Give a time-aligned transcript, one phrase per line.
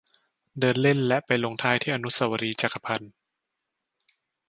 [0.59, 3.11] เดินเล่นและไปลงท้ายที่อนุสาวรีย์จักรพรรดิ์